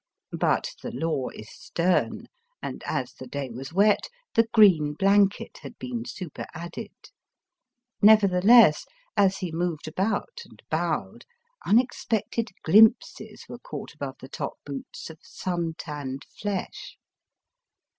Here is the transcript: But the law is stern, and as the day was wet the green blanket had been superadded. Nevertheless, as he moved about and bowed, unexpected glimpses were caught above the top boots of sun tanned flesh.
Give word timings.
But 0.35 0.71
the 0.81 0.89
law 0.89 1.29
is 1.29 1.51
stern, 1.51 2.25
and 2.59 2.81
as 2.87 3.13
the 3.13 3.27
day 3.27 3.51
was 3.51 3.71
wet 3.71 4.09
the 4.33 4.47
green 4.51 4.93
blanket 4.93 5.59
had 5.59 5.77
been 5.77 6.05
superadded. 6.05 6.89
Nevertheless, 8.01 8.87
as 9.15 9.37
he 9.37 9.51
moved 9.51 9.87
about 9.87 10.41
and 10.43 10.59
bowed, 10.71 11.25
unexpected 11.67 12.49
glimpses 12.63 13.45
were 13.47 13.59
caught 13.59 13.93
above 13.93 14.15
the 14.21 14.27
top 14.27 14.53
boots 14.65 15.11
of 15.11 15.19
sun 15.21 15.75
tanned 15.77 16.25
flesh. 16.39 16.97